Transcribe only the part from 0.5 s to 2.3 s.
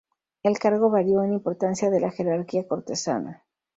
cargo varió en importancia en la